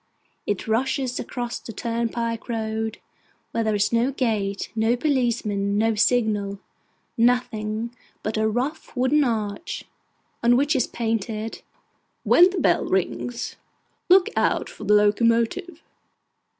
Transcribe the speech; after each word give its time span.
It 0.47 0.67
rushes 0.67 1.19
across 1.19 1.59
the 1.59 1.71
turnpike 1.71 2.49
road, 2.49 2.97
where 3.51 3.63
there 3.63 3.75
is 3.75 3.93
no 3.93 4.11
gate, 4.11 4.71
no 4.75 4.95
policeman, 4.95 5.77
no 5.77 5.93
signal: 5.93 6.57
nothing 7.19 7.95
but 8.23 8.35
a 8.35 8.47
rough 8.47 8.97
wooden 8.97 9.23
arch, 9.23 9.85
on 10.41 10.57
which 10.57 10.75
is 10.75 10.87
painted 10.87 11.61
'WHEN 12.23 12.49
THE 12.49 12.57
BELL 12.59 12.85
RINGS, 12.87 13.57
LOOK 14.09 14.29
OUT 14.35 14.69
FOR 14.71 14.85
THE 14.85 14.95
LOCOMOTIVE. 14.95 15.83